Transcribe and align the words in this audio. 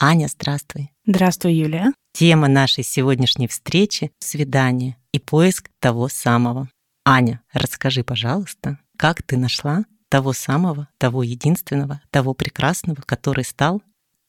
Аня, 0.00 0.26
здравствуй. 0.26 0.90
Здравствуй, 1.06 1.54
Юлия. 1.54 1.92
Тема 2.12 2.48
нашей 2.48 2.82
сегодняшней 2.82 3.46
встречи— 3.46 4.10
свидание 4.18 4.96
и 5.12 5.20
поиск 5.20 5.70
того 5.78 6.08
самого. 6.08 6.68
Аня, 7.04 7.42
расскажи, 7.52 8.02
пожалуйста, 8.02 8.78
как 8.96 9.22
ты 9.22 9.36
нашла 9.36 9.84
того 10.08 10.32
самого, 10.32 10.88
того 10.98 11.22
единственного, 11.22 12.00
того 12.10 12.34
прекрасного, 12.34 13.02
который 13.06 13.44
стал... 13.44 13.82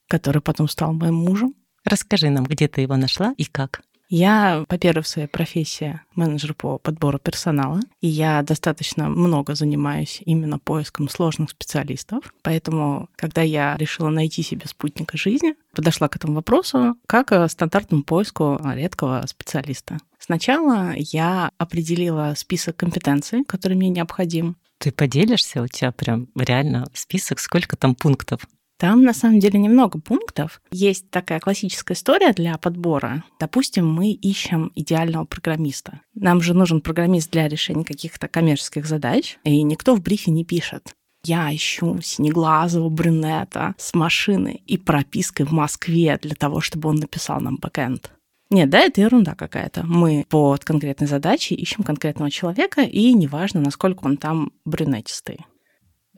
Который 0.08 0.41
потом 0.41 0.67
стал 0.67 0.94
моим 0.94 1.16
мужем. 1.16 1.55
Расскажи 1.84 2.30
нам, 2.30 2.44
где 2.45 2.67
ты 2.67 2.81
его 2.81 2.95
нашла 2.95 3.34
и 3.36 3.45
как. 3.45 3.81
Я, 4.09 4.66
во-первых, 4.70 5.05
в 5.05 5.09
своей 5.09 5.27
профессии 5.27 6.00
менеджер 6.16 6.54
по 6.54 6.77
подбору 6.77 7.20
персонала, 7.20 7.80
и 8.02 8.08
я 8.08 8.41
достаточно 8.44 9.09
много 9.09 9.55
занимаюсь 9.55 10.22
именно 10.26 10.59
поиском 10.59 11.09
сложных 11.09 11.50
специалистов. 11.50 12.34
Поэтому, 12.44 13.09
когда 13.16 13.41
я 13.41 13.76
решила 13.78 14.09
найти 14.09 14.44
себе 14.44 14.68
спутника 14.68 15.18
жизни, 15.18 15.55
подошла 15.73 16.08
к 16.08 16.16
этому 16.16 16.36
вопросу 16.36 16.95
как 17.08 17.28
к 17.28 17.48
стандартному 17.50 18.03
поиску 18.03 18.59
редкого 18.64 19.23
специалиста. 19.28 19.97
Сначала 20.19 20.94
я 20.95 21.52
определила 21.58 22.34
список 22.36 22.78
компетенций, 22.78 23.44
которые 23.44 23.78
мне 23.78 23.90
необходим. 23.90 24.56
Ты 24.78 24.92
поделишься? 24.92 25.62
У 25.62 25.67
тебя 25.67 25.92
прям 25.92 26.28
реально 26.36 26.86
список, 26.94 27.40
сколько 27.40 27.75
там 27.75 27.95
пунктов? 27.95 28.42
Там 28.78 29.04
на 29.04 29.14
самом 29.14 29.40
деле 29.40 29.58
немного 29.59 30.00
пунктов. 30.00 30.62
Есть 30.72 31.09
такая 31.09 31.40
классическая 31.40 31.94
история 31.94 32.34
для 32.34 32.58
подбора. 32.58 33.23
Допустим, 33.40 33.92
мы 33.92 34.12
ищем 34.12 34.72
идеального 34.76 35.26
программиста. 35.26 36.02
Нам 36.14 36.42
же 36.42 36.54
нужен 36.54 36.81
программист 36.81 37.31
для 37.31 37.48
решения 37.48 37.86
каких-то 37.86 38.28
коммерческих 38.28 38.86
задач, 38.86 39.38
и 39.44 39.62
никто 39.64 39.96
в 39.96 40.02
брифе 40.02 40.31
не 40.31 40.44
пишет. 40.44 40.94
Я 41.23 41.53
ищу 41.56 42.00
синеглазого 42.02 42.90
брюнета 42.90 43.73
с 43.78 43.94
машиной 43.96 44.62
и 44.68 44.78
пропиской 44.78 45.46
в 45.46 45.52
Москве 45.52 46.20
для 46.22 46.36
того, 46.36 46.62
чтобы 46.62 46.90
он 46.90 46.98
написал 46.98 47.40
нам 47.40 47.56
бэкэнд. 47.56 48.12
Нет, 48.52 48.70
да, 48.70 48.80
это 48.81 49.02
ерунда 49.02 49.34
какая-то. 49.34 49.84
Мы 49.86 50.26
под 50.30 50.64
конкретной 50.64 51.08
задачей 51.08 51.56
ищем 51.56 51.84
конкретного 51.84 52.30
человека, 52.30 52.81
и 52.81 53.12
неважно, 53.14 53.62
насколько 53.62 54.06
он 54.06 54.18
там 54.18 54.52
брюнетистый. 54.66 55.40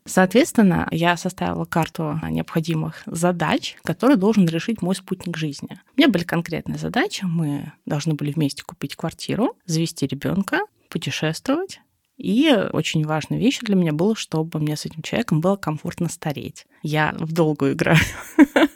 Соответственно, 0.08 0.88
я 0.92 1.18
составила 1.18 1.66
карту 1.66 2.20
необходимых 2.30 3.04
задач, 3.06 3.76
которые 3.84 4.18
должен 4.18 4.48
решить 4.48 4.82
мой 4.82 4.96
спутник 4.96 5.38
жизни. 5.38 5.80
У 5.96 6.00
меня 6.00 6.10
были 6.10 6.24
конкретные 6.24 6.78
задачи. 6.78 7.26
Мы 7.26 7.74
должны 7.86 8.14
были 8.14 8.32
вместе 8.32 8.64
купить 8.64 8.96
квартиру, 8.96 9.56
завести 9.66 10.08
ребенка, 10.08 10.62
путешествовать. 10.90 11.82
И 12.18 12.52
очень 12.74 13.06
важной 13.06 13.38
вещью 13.38 13.66
для 13.66 13.76
меня 13.76 13.94
было, 13.94 14.16
чтобы 14.16 14.60
мне 14.60 14.76
с 14.76 14.86
этим 14.86 15.04
человеком 15.04 15.40
было 15.40 15.56
комфортно 15.56 16.10
стареть. 16.10 16.66
Я 16.82 17.14
в 17.20 17.32
долгую 17.32 17.74
играю. 17.74 18.00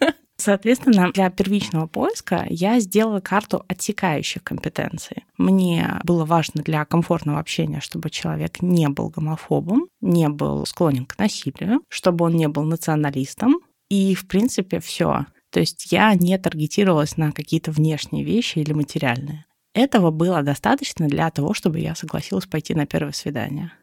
Соответственно, 0.41 1.11
для 1.11 1.29
первичного 1.29 1.85
поиска 1.85 2.47
я 2.49 2.79
сделала 2.79 3.19
карту 3.19 3.63
отсекающих 3.67 4.43
компетенций. 4.43 5.23
Мне 5.37 5.99
было 6.03 6.25
важно 6.25 6.63
для 6.63 6.83
комфортного 6.83 7.39
общения, 7.39 7.79
чтобы 7.79 8.09
человек 8.09 8.59
не 8.63 8.89
был 8.89 9.09
гомофобом, 9.09 9.85
не 10.01 10.29
был 10.29 10.65
склонен 10.65 11.05
к 11.05 11.19
насилию, 11.19 11.81
чтобы 11.89 12.25
он 12.25 12.33
не 12.33 12.47
был 12.47 12.63
националистом. 12.63 13.59
И, 13.91 14.15
в 14.15 14.27
принципе, 14.27 14.79
все. 14.79 15.27
То 15.51 15.59
есть 15.59 15.91
я 15.91 16.11
не 16.15 16.35
таргетировалась 16.39 17.17
на 17.17 17.31
какие-то 17.31 17.71
внешние 17.71 18.23
вещи 18.23 18.57
или 18.57 18.73
материальные. 18.73 19.45
Этого 19.75 20.09
было 20.09 20.41
достаточно 20.41 21.07
для 21.07 21.29
того, 21.29 21.53
чтобы 21.53 21.77
я 21.79 21.93
согласилась 21.93 22.47
пойти 22.47 22.73
на 22.73 22.87
первое 22.87 23.13
свидание. 23.13 23.73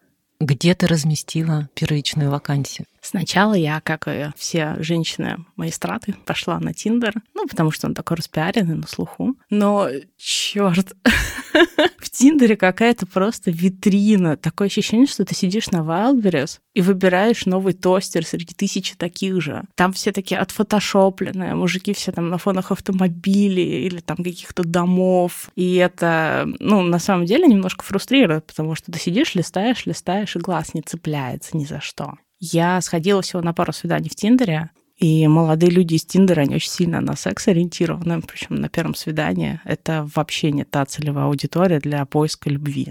Где 0.40 0.74
ты 0.74 0.86
разместила 0.86 1.68
первичную 1.74 2.30
вакансию? 2.30 2.86
Сначала 3.00 3.54
я, 3.54 3.80
как 3.80 4.06
и 4.06 4.30
все 4.36 4.76
женщины 4.78 5.44
моей 5.56 5.72
страты, 5.72 6.14
пошла 6.26 6.60
на 6.60 6.72
Тиндер, 6.72 7.14
ну, 7.34 7.46
потому 7.48 7.72
что 7.72 7.88
он 7.88 7.94
такой 7.94 8.18
распиаренный 8.18 8.76
на 8.76 8.86
слуху. 8.86 9.34
Но, 9.50 9.88
черт, 10.16 10.94
в 11.98 12.10
Тиндере 12.10 12.56
какая-то 12.56 13.06
просто 13.06 13.50
витрина. 13.50 14.36
Такое 14.36 14.68
ощущение, 14.68 15.06
что 15.06 15.24
ты 15.24 15.34
сидишь 15.34 15.70
на 15.70 15.78
Wildberries 15.78 16.58
и 16.74 16.80
выбираешь 16.80 17.46
новый 17.46 17.74
тостер 17.74 18.24
среди 18.24 18.54
тысячи 18.54 18.96
таких 18.96 19.40
же. 19.40 19.64
Там 19.74 19.92
все 19.92 20.12
такие 20.12 20.40
отфотошопленные, 20.40 21.54
мужики 21.54 21.92
все 21.92 22.12
там 22.12 22.28
на 22.28 22.38
фонах 22.38 22.72
автомобилей 22.72 23.86
или 23.86 24.00
там 24.00 24.16
каких-то 24.18 24.64
домов. 24.64 25.50
И 25.54 25.76
это, 25.76 26.48
ну, 26.58 26.82
на 26.82 26.98
самом 26.98 27.26
деле 27.26 27.46
немножко 27.46 27.84
фрустрирует, 27.84 28.46
потому 28.46 28.74
что 28.74 28.92
ты 28.92 28.98
сидишь, 28.98 29.34
листаешь, 29.34 29.86
листаешь, 29.86 30.36
и 30.36 30.38
глаз 30.38 30.74
не 30.74 30.82
цепляется 30.82 31.56
ни 31.56 31.64
за 31.64 31.80
что. 31.80 32.14
Я 32.40 32.80
сходила 32.80 33.20
всего 33.22 33.42
на 33.42 33.52
пару 33.52 33.72
свиданий 33.72 34.08
в 34.08 34.14
Тиндере, 34.14 34.70
и 34.98 35.26
молодые 35.28 35.70
люди 35.70 35.94
из 35.94 36.04
Тиндера, 36.04 36.40
они 36.40 36.56
очень 36.56 36.70
сильно 36.70 37.00
на 37.00 37.14
секс 37.16 37.46
ориентированы, 37.48 38.20
причем 38.20 38.56
на 38.56 38.68
первом 38.68 38.94
свидании. 38.94 39.60
Это 39.64 40.08
вообще 40.14 40.50
не 40.50 40.64
та 40.64 40.84
целевая 40.84 41.26
аудитория 41.26 41.78
для 41.78 42.04
поиска 42.04 42.50
любви. 42.50 42.88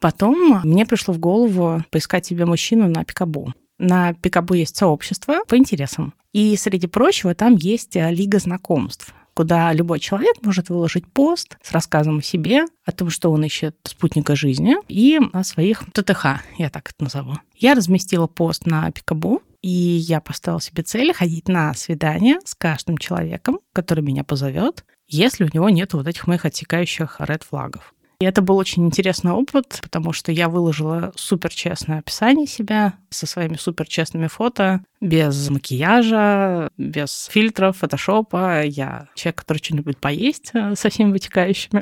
Потом 0.00 0.60
мне 0.62 0.86
пришло 0.86 1.12
в 1.12 1.18
голову 1.18 1.82
поискать 1.90 2.26
себе 2.26 2.46
мужчину 2.46 2.88
на 2.88 3.04
Пикабу. 3.04 3.52
На 3.78 4.14
Пикабу 4.14 4.54
есть 4.54 4.76
сообщество 4.76 5.40
по 5.48 5.56
интересам. 5.56 6.14
И, 6.32 6.56
среди 6.56 6.86
прочего, 6.86 7.34
там 7.34 7.56
есть 7.56 7.96
лига 7.96 8.38
знакомств 8.38 9.12
куда 9.38 9.72
любой 9.72 10.00
человек 10.00 10.34
может 10.42 10.68
выложить 10.68 11.06
пост 11.06 11.58
с 11.62 11.70
рассказом 11.70 12.18
о 12.18 12.22
себе, 12.22 12.64
о 12.84 12.90
том, 12.90 13.08
что 13.08 13.30
он 13.30 13.44
ищет 13.44 13.76
спутника 13.84 14.34
жизни, 14.34 14.74
и 14.88 15.20
о 15.32 15.44
своих 15.44 15.84
ТТХ, 15.92 16.40
я 16.58 16.70
так 16.70 16.90
это 16.90 17.04
назову. 17.04 17.34
Я 17.54 17.74
разместила 17.74 18.26
пост 18.26 18.66
на 18.66 18.90
Пикабу, 18.90 19.40
и 19.62 19.68
я 19.68 20.20
поставила 20.20 20.60
себе 20.60 20.82
цель 20.82 21.12
ходить 21.12 21.48
на 21.48 21.74
свидание 21.74 22.38
с 22.44 22.54
каждым 22.54 22.98
человеком, 22.98 23.60
который 23.72 24.04
меня 24.04 24.24
позовет, 24.24 24.84
если 25.06 25.44
у 25.44 25.50
него 25.52 25.68
нет 25.68 25.94
вот 25.94 26.06
этих 26.06 26.26
моих 26.26 26.44
отсекающих 26.44 27.16
ред 27.20 27.42
флагов. 27.42 27.94
И 28.20 28.24
это 28.24 28.42
был 28.42 28.56
очень 28.56 28.84
интересный 28.84 29.30
опыт, 29.30 29.78
потому 29.80 30.12
что 30.12 30.32
я 30.32 30.48
выложила 30.48 31.12
супер 31.14 31.50
честное 31.50 32.00
описание 32.00 32.48
себя 32.48 32.94
со 33.10 33.28
своими 33.28 33.54
супер 33.54 33.86
честными 33.86 34.26
фото, 34.26 34.82
без 35.00 35.48
макияжа, 35.50 36.68
без 36.76 37.26
фильтров, 37.30 37.76
фотошопа. 37.76 38.64
Я 38.64 39.06
человек, 39.14 39.38
который 39.38 39.58
очень 39.58 39.76
любит 39.76 39.98
поесть 39.98 40.50
э, 40.52 40.74
со 40.74 40.90
всеми 40.90 41.12
вытекающими. 41.12 41.80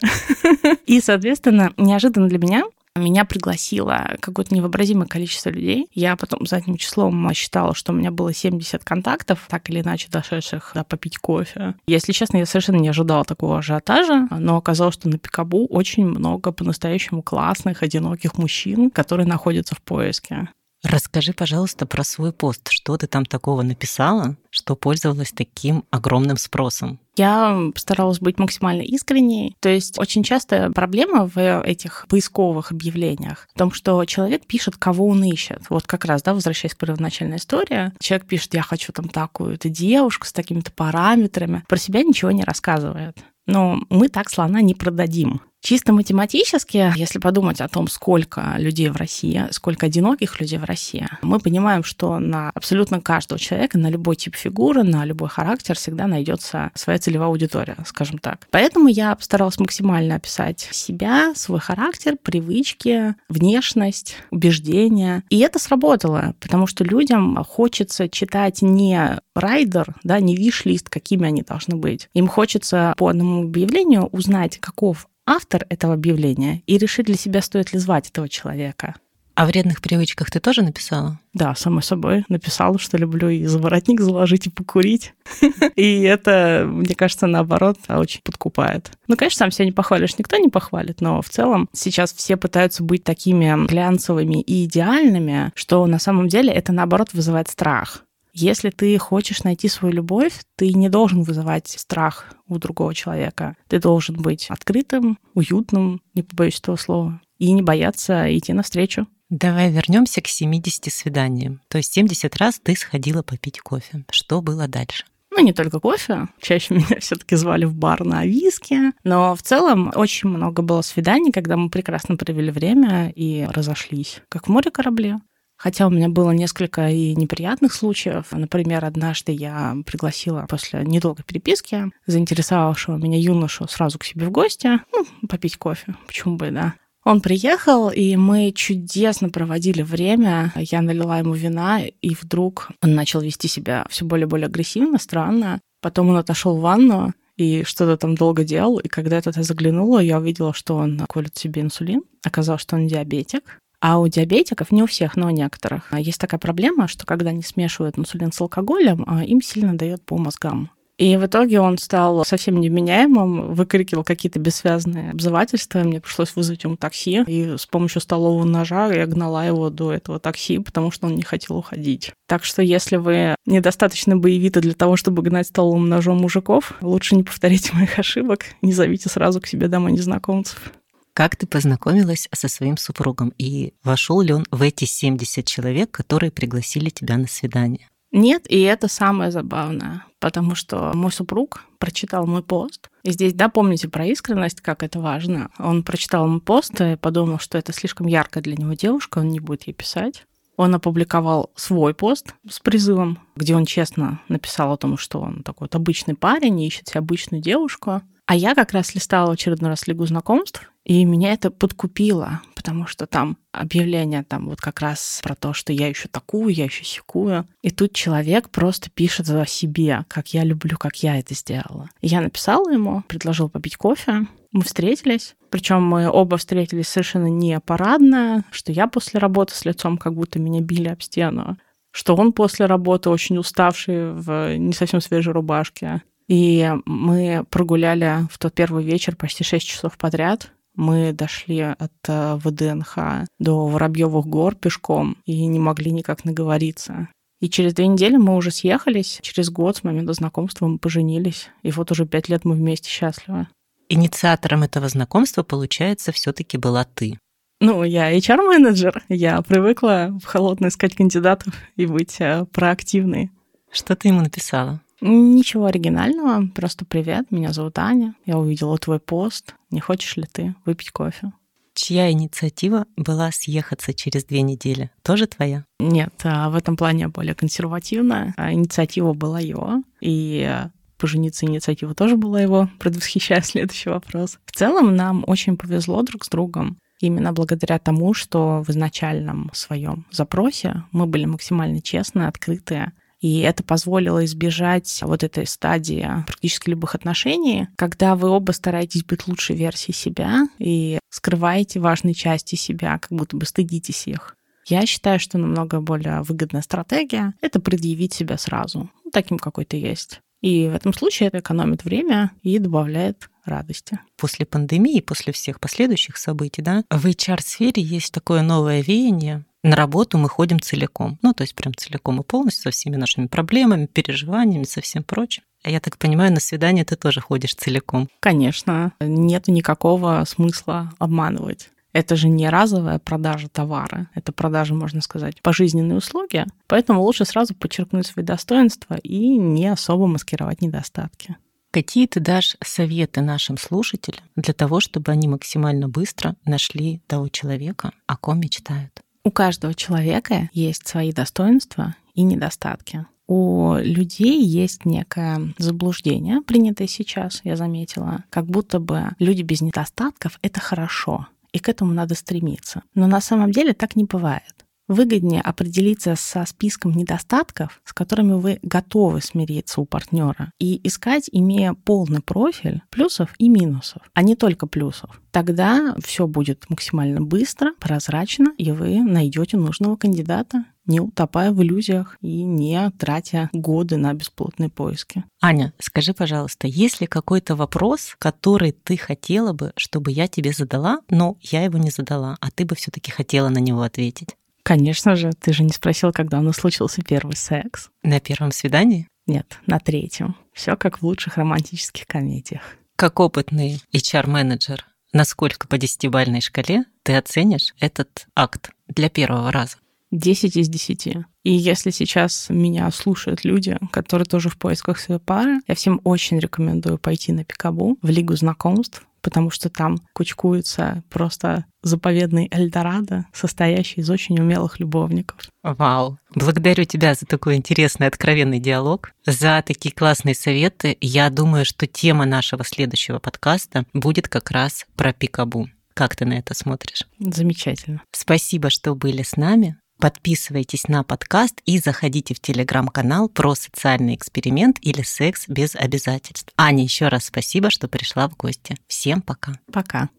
И, 0.87 1.01
соответственно, 1.01 1.73
неожиданно 1.79 2.29
для 2.29 2.39
меня 2.39 2.65
меня 2.99 3.25
пригласило 3.25 4.17
какое-то 4.21 4.55
невообразимое 4.55 5.07
количество 5.07 5.51
людей. 5.51 5.89
Я 5.93 6.17
потом 6.17 6.47
задним 6.47 6.77
числом 6.77 7.33
считала, 7.35 7.75
что 7.75 7.93
у 7.93 7.97
меня 7.97 8.11
было 8.11 8.33
70 8.33 8.85
контактов, 8.85 9.47
так 9.49 9.69
или 9.71 9.81
иначе 9.81 10.09
дошедших 10.11 10.73
да, 10.75 10.85
попить 10.85 11.19
кофе. 11.19 11.75
Если 11.87 12.13
честно, 12.13 12.39
я 12.39 12.47
совершенно 12.47 12.77
не 12.77 12.89
ожидала 12.89 13.25
такого 13.25 13.59
ажиотажа, 13.59 14.29
но 14.31 14.57
оказалось, 14.57 14.95
что 14.95 15.09
на 15.09 15.19
Пикабу 15.19 15.67
очень 15.67 16.07
много 16.07 16.53
по-настоящему 16.53 17.23
классных, 17.23 17.83
одиноких 17.83 18.39
мужчин, 18.39 18.91
которые 18.91 19.27
находятся 19.27 19.75
в 19.75 19.83
поиске. 19.83 20.49
Расскажи, 20.83 21.33
пожалуйста, 21.33 21.87
про 21.87 22.05
свой 22.05 22.33
пост. 22.33 22.69
Что 22.71 22.97
ты 22.97 23.07
там 23.07 23.25
такого 23.25 23.63
написала, 23.63 24.37
что 24.51 24.77
пользовалась 24.77 25.33
таким 25.33 25.85
огромным 25.91 26.37
спросом? 26.37 27.01
Я 27.17 27.71
старалась 27.77 28.21
быть 28.21 28.39
максимально 28.39 28.83
искренней. 28.83 29.57
То 29.61 29.69
есть 29.71 29.99
очень 29.99 30.23
часто 30.23 30.71
проблема 30.71 31.27
в 31.27 31.63
этих 31.63 32.07
поисковых 32.09 32.73
объявлениях 32.73 33.49
в 33.55 33.59
том, 33.59 33.73
что 33.73 34.05
человек 34.05 34.47
пишет, 34.47 34.77
кого 34.77 35.09
он 35.09 35.25
ищет. 35.25 35.63
Вот 35.71 35.87
как 35.87 36.05
раз, 36.05 36.23
да, 36.23 36.35
возвращаясь 36.35 36.75
к 36.75 36.79
первоначальной 36.79 37.39
истории, 37.39 37.93
человек 37.99 38.29
пишет, 38.29 38.55
я 38.55 38.63
хочу 38.63 38.93
там 38.93 39.09
такую-то 39.09 39.71
девушку 39.71 40.27
с 40.27 40.33
такими-то 40.33 40.71
параметрами, 40.73 41.65
про 41.69 41.79
себя 41.79 42.03
ничего 42.03 42.31
не 42.31 42.45
рассказывает. 42.45 43.19
Но 43.47 43.81
мы 43.89 44.09
так 44.09 44.29
слона 44.29 44.61
не 44.61 44.75
продадим. 44.75 45.41
Чисто 45.61 45.93
математически, 45.93 46.93
если 46.97 47.19
подумать 47.19 47.61
о 47.61 47.69
том, 47.69 47.89
сколько 47.89 48.55
людей 48.57 48.89
в 48.89 48.97
России, 48.97 49.47
сколько 49.51 49.87
одиноких 49.87 50.41
людей 50.41 50.59
в 50.59 50.65
России, 50.65 51.09
мы 51.23 51.41
понимаем, 51.41 51.83
что 51.83 52.21
на 52.21 52.51
абсолютно 52.55 53.01
каждого 53.01 53.39
человека, 53.41 53.77
на 53.77 53.91
любой 53.91 54.15
тип 54.15 54.37
фигуры, 54.37 54.85
на 54.85 55.05
любой 55.05 55.29
характер 55.29 55.75
всегда 55.75 56.07
найдется 56.07 56.71
своя 56.75 56.99
целевая 57.01 57.29
аудитория, 57.29 57.77
скажем 57.85 58.19
так. 58.19 58.47
Поэтому 58.51 58.89
я 58.89 59.15
постаралась 59.17 59.59
максимально 59.59 60.15
описать 60.15 60.69
себя, 60.71 61.33
свой 61.35 61.59
характер, 61.59 62.17
привычки, 62.23 63.17
внешность, 63.29 64.17
убеждения. 64.31 65.25
И 65.31 65.41
это 65.41 65.59
сработало, 65.59 66.35
потому 66.39 66.69
что 66.69 66.85
людям 66.85 67.43
хочется 67.45 68.09
читать 68.09 68.63
не 68.63 69.19
райдер, 69.35 69.97
да, 70.05 70.21
не 70.21 70.37
виш-лист, 70.37 70.89
какими 70.89 71.27
они 71.27 71.43
должны 71.43 71.77
быть. 71.77 72.09
Им 72.15 72.29
хочется 72.29 72.95
по 72.97 73.09
одному 73.09 73.43
объявлению 73.43 74.07
узнать, 74.07 74.59
каков 74.59 75.09
автор 75.27 75.67
этого 75.69 75.95
объявления 75.95 76.63
и 76.67 76.79
решить 76.79 77.07
для 77.07 77.17
себя, 77.17 77.43
стоит 77.43 77.73
ли 77.73 77.79
звать 77.79 78.09
этого 78.09 78.29
человека. 78.29 78.95
О 79.37 79.45
вредных 79.45 79.83
привычках 79.83 80.31
ты 80.31 80.41
тоже 80.41 80.63
написала? 80.63 81.21
Да, 81.35 81.55
само 81.55 81.83
собой. 81.83 82.25
Написала, 82.31 82.79
что 82.79 82.97
люблю 82.97 83.29
и 83.29 83.45
заворотник 83.45 84.01
заложить, 84.01 84.47
и 84.47 84.51
покурить. 84.51 85.13
И 85.77 86.01
это, 86.05 86.67
мне 86.67 86.95
кажется, 86.95 87.27
наоборот, 87.27 87.77
очень 87.91 88.23
подкупает. 88.23 88.93
Ну, 89.09 89.17
конечно, 89.17 89.41
сам 89.41 89.51
себя 89.51 89.67
не 89.67 89.73
похвалишь, 89.73 90.17
никто 90.17 90.39
не 90.39 90.49
похвалит, 90.49 91.03
но 91.03 91.21
в 91.21 91.29
целом 91.29 91.69
сейчас 91.75 92.15
все 92.15 92.39
пытаются 92.39 92.83
быть 92.83 93.05
такими 93.05 93.67
глянцевыми 93.67 94.41
и 94.41 94.65
идеальными, 94.65 95.53
что 95.55 95.85
на 95.85 95.99
самом 95.99 96.29
деле 96.29 96.51
это, 96.51 96.73
наоборот, 96.73 97.13
вызывает 97.13 97.49
страх. 97.49 98.06
Если 98.39 98.69
ты 98.69 98.99
хочешь 98.99 99.45
найти 99.45 99.67
свою 99.67 99.95
любовь, 99.95 100.41
ты 100.57 100.71
не 100.75 100.91
должен 100.91 101.23
вызывать 101.23 101.69
страх 101.69 102.35
у 102.47 102.59
другого 102.59 102.95
человека. 102.95 103.57
Ты 103.67 103.79
должен 103.79 104.21
быть 104.21 104.49
открытым, 104.51 105.19
уютным, 105.33 106.03
не 106.13 106.23
побоюсь 106.23 106.59
этого 106.59 106.77
слова, 106.77 107.23
и 107.39 107.51
не 107.53 107.63
бояться 107.63 108.27
идти 108.37 108.53
навстречу. 108.53 109.07
Давай 109.31 109.73
вернемся 109.73 110.21
к 110.21 110.29
70 110.29 110.93
свиданиям. 110.93 111.63
То 111.69 111.79
есть 111.79 111.95
70 111.95 112.37
раз 112.37 112.61
ты 112.63 112.77
сходила 112.77 113.23
попить 113.23 113.61
кофе. 113.61 114.05
Что 114.11 114.43
было 114.43 114.69
дальше? 114.69 115.07
Ну, 115.31 115.43
не 115.43 115.55
только 115.55 115.81
кофе. 115.81 116.29
Чаще 116.39 116.75
меня 116.75 117.01
все-таки 117.01 117.37
звали 117.37 117.65
в 117.65 117.75
бар 117.75 118.05
на 118.05 118.27
виски. 118.27 118.93
Но 119.03 119.35
в 119.35 119.41
целом 119.41 119.91
очень 119.95 120.29
много 120.29 120.61
было 120.61 120.83
свиданий, 120.83 121.33
когда 121.33 121.57
мы 121.57 121.71
прекрасно 121.71 122.19
провели 122.19 122.51
время 122.51 123.11
и 123.17 123.47
разошлись, 123.51 124.21
как 124.29 124.47
в 124.47 124.51
море 124.51 124.71
корабле. 124.71 125.21
Хотя 125.57 125.87
у 125.87 125.91
меня 125.91 126.09
было 126.09 126.31
несколько 126.33 126.89
и 126.91 127.15
неприятных 127.15 127.73
случаев. 127.73 128.27
Например, 128.31 128.85
однажды 128.85 129.33
я 129.33 129.77
пригласила 129.87 130.47
после 130.49 130.85
недолгой 130.85 131.25
переписки 131.25 131.91
заинтересовавшего 132.07 132.97
меня 132.97 133.19
юношу 133.19 133.67
сразу 133.69 133.99
к 133.99 134.05
себе 134.05 134.27
в 134.27 134.31
гости, 134.31 134.81
ну, 134.93 135.07
попить 135.29 135.57
кофе, 135.57 135.95
почему 136.07 136.37
бы, 136.37 136.51
да. 136.51 136.75
Он 137.05 137.21
приехал, 137.21 137.89
и 137.89 138.17
мы 138.17 138.51
чудесно 138.51 139.29
проводили 139.29 139.83
время. 139.83 140.53
Я 140.57 140.83
налила 140.83 141.19
ему 141.19 141.35
вина, 141.35 141.81
и 141.81 142.15
вдруг 142.17 142.71
он 142.83 142.97
начал 142.97 143.21
вести 143.21 143.47
себя 143.47 143.87
все 143.89 144.05
более 144.05 144.27
и 144.27 144.29
более 144.29 144.47
агрессивно, 144.47 144.99
странно. 144.99 145.61
Потом 145.81 146.09
он 146.09 146.17
отошел 146.17 146.57
в 146.57 146.63
ванну 146.63 147.13
и 147.37 147.63
что-то 147.63 147.97
там 147.97 148.17
долго 148.17 148.43
делал. 148.43 148.79
И 148.79 148.89
когда 148.89 149.17
я 149.17 149.23
туда 149.23 149.45
заглянула, 149.45 150.01
я 150.01 150.19
увидела, 150.19 150.53
что 150.53 150.77
он 150.77 150.99
колет 151.09 151.37
себе 151.37 151.63
инсулин. 151.63 152.03
Оказалось, 152.25 152.63
что 152.63 152.75
он 152.75 152.89
диабетик. 152.89 153.61
А 153.81 153.99
у 153.99 154.09
диабетиков, 154.09 154.73
не 154.73 154.83
у 154.83 154.87
всех, 154.87 155.17
но 155.17 155.27
у 155.27 155.31
некоторых, 155.31 155.93
есть 155.99 156.21
такая 156.21 156.41
проблема, 156.41 156.89
что 156.89 157.07
когда 157.07 157.31
они 157.31 157.43
смешивают 157.43 157.99
инсулин 157.99 158.33
с 158.33 158.41
алкоголем, 158.41 159.05
а, 159.07 159.25
им 159.25 159.43
сильно 159.43 159.77
дает 159.77 160.05
по 160.05 160.17
мозгам. 160.17 160.71
И 160.99 161.17
в 161.19 161.27
итоге 161.27 161.61
он 161.61 161.77
стал 161.77 162.25
совсем 162.25 162.59
невменяемым, 162.59 163.53
выкрикивал 163.53 164.03
какие-то 164.03 164.39
бессвязные 164.39 165.11
обзывательства. 165.11 165.81
Мне 165.81 166.01
пришлось 166.01 166.35
вызвать 166.35 166.65
ему 166.65 166.77
такси. 166.77 167.23
И 167.27 167.57
с 167.59 167.67
помощью 167.67 168.01
столового 168.01 168.45
ножа 168.45 168.91
я 168.91 169.07
гнала 169.07 169.47
его 169.47 169.69
до 169.69 169.93
этого 169.93 170.19
такси, 170.19 170.59
потому 170.59 170.91
что 170.91 171.07
он 171.07 171.15
не 171.15 171.23
хотел 171.23 171.59
уходить. 171.59 172.13
Так 172.27 172.45
что 172.45 172.63
если 172.63 172.97
вы 172.97 173.35
недостаточно 173.45 174.17
боевиты 174.17 174.61
для 174.61 174.73
того, 174.73 174.97
чтобы 174.97 175.23
гнать 175.23 175.49
столовым 175.49 175.89
ножом 175.89 176.17
мужиков, 176.19 176.73
лучше 176.81 177.15
не 177.15 177.25
повторите 177.25 177.75
моих 177.75 177.99
ошибок, 177.99 178.47
не 178.63 178.73
зовите 178.73 179.11
сразу 179.11 179.41
к 179.43 179.47
себе 179.47 179.69
домой 179.69 179.93
незнакомцев. 179.93 180.73
Как 181.17 181.35
ты 181.35 181.47
познакомилась 181.47 182.29
со 182.31 182.47
своим 182.47 182.77
супругом 182.77 183.33
и 183.39 183.73
вошел 183.83 184.21
ли 184.21 184.35
он 184.35 184.45
в 184.51 184.61
эти 184.61 184.85
70 184.85 185.47
человек, 185.47 185.91
которые 185.91 186.31
пригласили 186.31 186.91
тебя 186.91 187.17
на 187.17 187.27
свидание? 187.27 187.89
Нет, 188.13 188.45
и 188.51 188.61
это 188.61 188.87
самое 188.87 189.31
забавное, 189.31 190.05
потому 190.21 190.55
что 190.55 190.93
мой 190.95 191.11
супруг 191.11 191.65
прочитал 191.79 192.27
мой 192.27 192.43
пост. 192.43 192.91
И 193.03 193.13
здесь, 193.13 193.33
да, 193.33 193.49
помните 193.49 193.89
про 193.89 194.05
искренность, 194.05 194.61
как 194.61 194.83
это 194.83 195.01
важно. 195.01 195.49
Он 195.59 195.85
прочитал 195.85 196.29
мой 196.29 196.43
пост 196.43 196.79
и 196.83 196.97
подумал, 196.97 197.39
что 197.39 197.57
это 197.57 197.73
слишком 197.73 198.09
ярко 198.09 198.43
для 198.43 198.55
него 198.55 198.75
девушка, 198.75 199.21
он 199.21 199.31
не 199.31 199.41
будет 199.41 199.67
ей 199.67 199.73
писать. 199.73 200.27
Он 200.59 200.75
опубликовал 200.75 201.51
свой 201.57 201.95
пост 201.95 202.35
с 202.47 202.61
призывом, 202.61 203.21
где 203.37 203.57
он 203.57 203.65
честно 203.65 204.21
написал 204.29 204.71
о 204.71 204.77
том, 204.77 204.99
что 204.99 205.23
он 205.23 205.43
такой 205.43 205.65
вот 205.65 205.75
обычный 205.77 206.15
парень, 206.15 206.61
ищет 206.61 206.89
себе 206.89 206.99
обычную 206.99 207.43
девушку. 207.43 208.03
А 208.27 208.35
я 208.35 208.57
как 208.57 208.73
раз 208.73 208.95
листала 208.95 209.33
очередной 209.33 209.71
раз 209.71 209.87
Лигу 209.87 210.05
знакомств, 210.05 210.69
и 210.85 211.05
меня 211.05 211.33
это 211.33 211.53
подкупило, 211.53 212.41
потому 212.57 212.87
что 212.89 213.07
там 213.07 213.39
объявление 213.53 214.25
там 214.25 214.49
вот 214.49 214.61
как 214.61 214.81
раз 214.81 215.21
про 215.23 215.37
то, 215.37 215.53
что 215.53 215.73
я 215.73 215.87
еще 215.87 216.09
такую, 216.09 216.49
я 216.49 216.65
еще 216.65 216.85
секую. 216.85 217.47
И 217.63 217.71
тут 217.71 217.93
человек 217.93 218.51
просто 218.51 218.91
пишет 218.91 219.31
о 219.31 219.47
себе, 219.47 220.05
как 220.09 220.35
я 220.35 220.43
люблю, 220.43 220.77
как 220.77 220.97
я 221.05 221.19
это 221.19 221.35
сделала. 221.35 221.89
И 222.01 222.09
я 222.09 222.21
написала 222.21 222.69
ему, 222.69 223.05
предложила 223.07 223.47
попить 223.47 223.77
кофе. 223.77 224.27
Мы 224.51 224.63
встретились. 224.63 225.37
Причем 225.51 225.85
мы 225.85 226.11
оба 226.11 226.37
встретились 226.37 226.89
совершенно 226.89 227.29
не 227.29 227.61
парадно, 227.61 228.45
что 228.51 228.73
я 228.73 228.89
после 228.89 229.21
работы 229.21 229.55
с 229.55 229.65
лицом, 229.65 229.99
как 229.99 230.15
будто 230.15 230.41
меня 230.41 230.61
били 230.61 230.89
об 230.89 231.01
стену, 231.01 231.59
что 231.93 232.17
он 232.17 232.33
после 232.33 232.67
работы 232.67 233.09
очень 233.09 233.39
уставший 233.39 234.13
в 234.13 234.57
не 234.57 234.73
совсем 234.73 235.01
свежей 235.01 235.33
рубашке. 235.33 236.03
И 236.29 236.69
мы 236.85 237.45
прогуляли 237.51 238.27
в 238.31 238.39
тот 238.39 238.55
первый 238.55 238.85
вечер 238.85 239.17
почти 239.17 239.45
6 239.45 239.67
часов 239.67 239.97
подряд. 239.97 240.53
Мы 240.75 241.13
дошли 241.13 241.61
от 241.61 241.93
э, 242.09 242.39
ВДНХ 242.43 243.27
до 243.39 243.67
Воробьевых 243.67 244.27
гор 244.27 244.55
пешком 244.55 245.17
и 245.25 245.47
не 245.47 245.59
могли 245.59 245.91
никак 245.91 246.25
наговориться. 246.25 247.09
И 247.41 247.49
через 247.49 247.75
две 247.75 247.87
недели 247.87 248.17
мы 248.17 248.35
уже 248.37 248.51
съехались. 248.51 249.19
Через 249.23 249.51
год 249.51 249.77
с 249.77 249.85
момента 249.85 250.13
знакомства 250.13 250.67
мы 250.67 250.79
поженились. 250.79 251.49
И 251.63 251.71
вот 251.71 251.91
уже 251.93 252.07
пять 252.07 252.29
лет 252.29 252.45
мы 252.45 252.55
вместе 252.55 252.91
счастливы. 252.91 253.49
Инициатором 253.89 254.65
этого 254.65 254.89
знакомства, 254.89 255.43
получается, 255.43 256.13
все-таки 256.13 256.59
была 256.59 256.85
ты. 256.85 257.19
Ну, 257.61 257.85
я 257.85 258.15
HR-менеджер. 258.17 259.03
Я 259.09 259.41
привыкла 259.43 260.19
в 260.23 260.27
холодно 260.27 260.69
искать 260.69 260.95
кандидатов 260.95 261.55
и 261.77 261.87
быть 261.87 262.17
э, 262.21 262.45
проактивной. 262.53 263.31
Что 263.71 263.97
ты 263.97 264.09
ему 264.09 264.21
написала? 264.23 264.81
Ничего 265.01 265.67
оригинального, 265.67 266.47
просто 266.55 266.85
привет, 266.85 267.31
меня 267.31 267.53
зовут 267.53 267.79
Аня, 267.79 268.15
я 268.25 268.39
увидела 268.39 268.79
твой 268.79 268.99
пост, 268.99 269.55
не 269.71 269.81
хочешь 269.81 270.17
ли 270.17 270.25
ты 270.31 270.55
выпить 270.65 270.91
кофе? 270.91 271.33
Чья 271.75 272.11
инициатива 272.11 272.87
была 272.97 273.31
съехаться 273.31 273.93
через 273.93 274.25
две 274.25 274.41
недели? 274.41 274.91
Тоже 275.03 275.27
твоя? 275.27 275.67
Нет, 275.79 276.15
а, 276.25 276.49
в 276.49 276.57
этом 276.57 276.75
плане 276.75 277.03
я 277.03 277.09
более 277.11 277.35
консервативная. 277.35 278.33
А 278.39 278.51
инициатива 278.51 279.13
была 279.13 279.41
его, 279.41 279.83
и 280.01 280.51
пожениться 280.97 281.45
инициатива 281.45 281.95
тоже 281.95 282.17
была 282.17 282.41
его, 282.41 282.71
предвосхищая 282.79 283.43
следующий 283.43 283.91
вопрос. 283.91 284.39
В 284.47 284.53
целом 284.53 284.97
нам 284.97 285.23
очень 285.27 285.59
повезло 285.59 286.03
друг 286.03 286.25
с 286.25 286.31
другом. 286.31 286.79
Именно 287.01 287.35
благодаря 287.35 287.79
тому, 287.79 288.15
что 288.15 288.65
в 288.67 288.71
изначальном 288.71 289.51
своем 289.53 290.07
запросе 290.11 290.85
мы 290.93 291.05
были 291.07 291.27
максимально 291.27 291.83
честные, 291.83 292.29
открытые, 292.29 292.93
и 293.27 293.41
это 293.41 293.65
позволило 293.65 294.25
избежать 294.25 295.01
вот 295.03 295.25
этой 295.25 295.49
стадии 295.49 296.09
практически 296.29 296.71
любых 296.71 296.95
отношений, 296.95 297.67
когда 297.75 298.15
вы 298.15 298.29
оба 298.29 298.53
стараетесь 298.53 299.03
быть 299.03 299.27
лучшей 299.27 299.57
версией 299.57 299.97
себя 299.97 300.47
и 300.61 301.01
скрываете 301.11 301.81
важные 301.81 302.15
части 302.15 302.55
себя, 302.55 302.97
как 302.99 303.11
будто 303.11 303.37
бы 303.37 303.45
стыдитесь 303.45 304.07
их. 304.07 304.37
Я 304.69 304.87
считаю, 304.87 305.19
что 305.19 305.39
намного 305.39 305.81
более 305.81 306.23
выгодная 306.23 306.63
стратегия— 306.63 307.35
это 307.41 307.59
предъявить 307.59 308.13
себя 308.15 308.39
сразу, 308.39 308.91
ну, 309.05 309.11
таким, 309.11 309.41
какой 309.41 309.65
ты 309.65 309.77
есть. 309.77 310.21
И 310.41 310.69
в 310.69 310.75
этом 310.77 310.95
случае 310.95 311.27
это 311.27 311.41
экономит 311.41 311.83
время 311.83 312.31
и 312.43 312.61
добавляет 312.61 313.29
радости. 313.45 313.99
После 314.17 314.47
пандемии, 314.47 315.01
после 315.01 315.33
всех 315.33 315.59
последующих 315.59 316.17
событий, 316.17 316.63
да, 316.63 316.85
в 316.91 317.07
HR-сфере 317.07 317.83
есть 317.83 318.13
такое 318.13 318.43
новое 318.43 318.83
веяние 318.83 319.45
на 319.67 319.77
работу 319.77 320.17
мы 320.17 320.29
ходим 320.29 320.61
целиком. 320.61 321.19
Ну, 321.23 321.33
то 321.33 321.43
есть 321.43 321.55
прям 321.55 321.75
целиком 321.75 322.21
и 322.21 322.25
полностью 322.25 322.63
со 322.63 322.71
всеми 322.71 322.97
нашими 322.97 323.27
проблемами, 323.27 323.87
переживаниями, 323.87 324.65
со 324.65 324.81
всем 324.81 325.03
прочим. 325.03 325.43
А 325.63 325.71
я 325.71 325.81
так 325.81 325.99
понимаю, 325.99 326.33
на 326.33 326.41
свидание 326.41 326.85
ты 326.85 326.95
тоже 326.95 327.21
ходишь 327.21 327.55
целиком. 327.55 328.09
Конечно. 328.21 328.93
Нет 329.01 329.49
никакого 329.49 330.23
смысла 330.27 330.93
обманывать. 330.99 331.71
Это 331.93 332.15
же 332.15 332.29
не 332.29 332.49
разовая 332.49 332.99
продажа 332.99 333.49
товара, 333.49 334.11
это 334.15 334.31
продажа, 334.31 334.75
можно 334.75 335.01
сказать, 335.01 335.41
пожизненной 335.41 335.97
услуги. 335.97 336.45
Поэтому 336.67 337.03
лучше 337.03 337.25
сразу 337.25 337.55
подчеркнуть 337.55 338.07
свои 338.07 338.25
достоинства 338.25 338.97
и 339.03 339.37
не 339.37 339.67
особо 339.67 340.07
маскировать 340.07 340.61
недостатки. 340.61 341.37
Какие 341.71 342.07
ты 342.07 342.21
дашь 342.21 342.57
советы 342.63 343.23
нашим 343.23 343.59
слушателям 343.59 344.25
для 344.37 344.55
того, 344.55 344.81
чтобы 344.81 345.11
они 345.11 345.27
максимально 345.27 345.89
быстро 345.89 346.37
нашли 346.45 347.01
того 347.07 347.29
человека, 347.29 347.93
о 348.07 348.17
ком 348.17 348.41
мечтают? 348.41 349.03
У 349.27 349.33
каждого 349.33 349.75
человека 349.75 350.49
есть 350.53 350.87
свои 350.87 351.13
достоинства 351.13 351.97
и 352.15 352.23
недостатки. 352.23 353.07
У 353.27 353.75
людей 353.75 354.41
есть 354.41 354.85
некое 354.85 355.53
заблуждение, 355.59 356.43
принятое 356.43 356.87
сейчас, 356.87 357.41
я 357.43 357.57
заметила, 357.57 358.23
как 358.31 358.47
будто 358.47 358.79
бы 358.79 359.09
люди 359.19 359.43
без 359.43 359.63
недостатков— 359.63 360.39
это 360.43 360.61
хорошо, 360.61 361.27
и 361.51 361.59
к 361.59 361.69
этому 361.69 361.93
надо 361.93 362.15
стремиться. 362.15 362.85
Но 362.95 363.09
на 363.09 363.21
самом 363.21 363.51
деле 363.51 363.73
так 363.73 363.97
не 363.97 364.05
бывает 364.05 364.66
выгоднее 364.89 365.41
определиться 365.41 366.15
со 366.17 366.45
списком 366.47 366.93
недостатков, 366.93 367.81
с 367.85 367.93
которыми 367.93 368.35
вы 368.35 368.59
готовы 368.63 369.21
смириться 369.21 369.81
у 369.81 369.85
партнера, 369.85 370.53
и 370.59 370.81
искать, 370.87 371.29
имея 371.33 371.75
полный 371.75 372.21
профиль 372.21 372.83
плюсов 372.91 373.35
и 373.39 373.49
минусов, 373.49 374.03
а 374.15 374.23
не 374.23 374.37
только 374.37 374.67
плюсов. 374.67 375.21
Тогда 375.31 375.95
все 376.03 376.27
будет 376.27 376.69
максимально 376.71 377.21
быстро, 377.21 377.73
прозрачно, 377.79 378.53
и 378.57 378.73
вы 378.73 379.03
найдете 379.03 379.57
нужного 379.57 379.97
кандидата, 379.97 380.65
не 380.87 381.01
утопая 381.01 381.51
в 381.51 381.63
иллюзиях 381.63 382.17
и 382.21 382.43
не 382.43 382.91
тратя 382.93 383.51
годы 383.53 383.97
на 383.97 384.15
бесплотные 384.15 384.71
поиски. 384.71 385.25
Аня, 385.41 385.73
скажи, 385.81 386.15
пожалуйста, 386.15 386.69
есть 386.69 387.01
ли 387.01 387.07
какой-то 387.07 387.57
вопрос, 387.57 388.15
который 388.19 388.73
ты 388.73 388.97
хотела 388.97 389.53
бы, 389.53 389.73
чтобы 389.77 390.13
я 390.13 390.29
тебе 390.29 390.53
задала, 390.53 391.01
но 391.11 391.37
я 391.41 391.65
его 391.65 391.79
не 391.79 391.91
задала, 391.91 392.37
а 392.41 392.51
ты 392.51 392.65
бы 392.65 392.77
все-таки 392.77 393.11
хотела 393.11 393.49
на 393.49 393.59
него 393.59 393.83
ответить? 393.83 394.37
Конечно 394.67 395.15
же, 395.15 395.31
ты 395.31 395.53
же 395.53 395.63
не 395.63 395.73
спросил, 395.73 396.13
когда 396.13 396.41
у 396.41 396.43
нас 396.43 396.57
случился 396.57 397.01
первый 397.01 397.37
секс. 397.37 397.89
На 398.03 398.19
первом 398.19 398.51
свидании? 398.51 399.07
Нет, 399.29 399.61
на 399.67 399.79
третьем. 399.79 400.35
Все 400.53 400.77
как 400.77 400.99
в 400.99 401.05
лучших 401.05 401.37
романтических 401.37 402.05
комедиях. 402.09 402.63
Как 402.97 403.21
опытный 403.21 403.81
HR-менеджер, 403.95 404.85
насколько 405.13 405.69
по 405.69 405.79
десятибальной 405.79 406.41
шкале 406.41 406.85
ты 407.05 407.15
оценишь 407.15 407.75
этот 407.79 408.27
акт 408.35 408.71
для 408.89 409.09
первого 409.09 409.53
раза? 409.53 409.77
10 410.17 410.57
из 410.57 410.69
10. 410.69 411.09
И 411.45 411.53
если 411.53 411.91
сейчас 411.91 412.47
меня 412.49 412.91
слушают 412.91 413.45
люди, 413.45 413.79
которые 413.91 414.27
тоже 414.27 414.49
в 414.49 414.59
поисках 414.59 414.99
своей 414.99 415.21
пары, 415.21 415.61
я 415.69 415.75
всем 415.75 416.01
очень 416.05 416.39
рекомендую 416.39 416.99
пойти 416.99 417.33
на 417.33 417.45
Пикабу 417.45 417.99
в 418.03 418.09
Лигу 418.09 418.35
знакомств, 418.35 419.07
потому 419.21 419.51
что 419.51 419.69
там 419.69 419.99
кучкуется 420.13 421.03
просто 421.11 421.65
заповедный 421.83 422.49
Эльдорадо, 422.51 423.27
состоящий 423.33 424.01
из 424.01 424.09
очень 424.09 424.39
умелых 424.39 424.81
любовников. 424.81 425.39
Вау! 425.63 426.19
Благодарю 426.35 426.85
тебя 426.85 427.15
за 427.15 427.27
такой 427.27 427.57
интересный, 427.57 428.07
откровенный 428.07 428.61
диалог, 428.61 429.13
за 429.27 429.63
такие 429.67 429.95
классные 429.95 430.35
советы. 430.35 430.97
Я 431.01 431.29
думаю, 431.31 431.65
что 431.65 431.87
тема 431.87 432.25
нашего 432.25 432.65
следующего 432.65 433.19
подкаста 433.19 433.85
будет 433.93 434.29
как 434.29 434.51
раз 434.51 434.87
про 434.97 435.13
пикабу. 435.13 435.69
Как 435.93 436.15
ты 436.15 436.25
на 436.25 436.35
это 436.35 436.55
смотришь? 436.55 437.07
Замечательно. 437.19 438.03
Спасибо, 438.13 438.71
что 438.71 438.95
были 438.95 439.23
с 439.23 439.37
нами. 439.37 439.77
Подписывайтесь 439.99 440.89
на 440.89 441.03
подкаст 441.05 441.61
и 441.65 441.79
заходите 441.79 442.35
в 442.35 442.41
телеграм-канал 442.41 443.29
про 443.29 443.55
социальный 443.55 444.15
эксперимент 444.15 444.79
или 444.83 445.03
секс 445.03 445.49
без 445.49 445.75
обязательств. 445.75 446.53
Аня, 446.57 446.83
еще 446.83 447.09
раз 447.09 447.27
спасибо, 447.27 447.71
что 447.71 447.89
пришла 447.89 448.29
в 448.29 448.37
гости. 448.37 448.77
Всем 448.87 449.23
пока. 449.23 449.59
Пока. 449.73 450.11